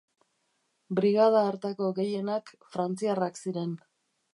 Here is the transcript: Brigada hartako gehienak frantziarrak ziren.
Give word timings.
Brigada 1.01 1.45
hartako 1.51 1.93
gehienak 2.01 2.53
frantziarrak 2.77 3.43
ziren. 3.47 3.83